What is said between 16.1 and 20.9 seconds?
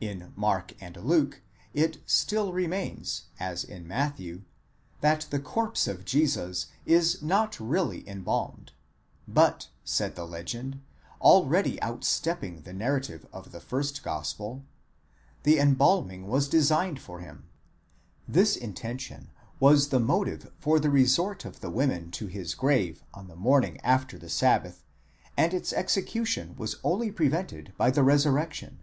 was designed for him,—this intention was the motive for the